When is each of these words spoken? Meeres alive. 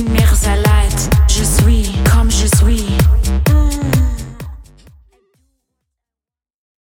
Meeres 0.00 0.46
alive. 0.46 0.91